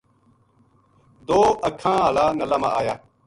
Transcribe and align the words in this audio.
دو 1.27 1.41
اکھاں 1.67 1.97
ہالا 2.01 2.25
نلا 2.37 2.57
ما 2.61 2.69
آیا 2.79 2.95